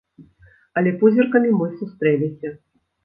Але 0.81 0.93
позіркамі 1.03 1.53
мы 1.59 1.69
сустрэліся. 1.83 2.55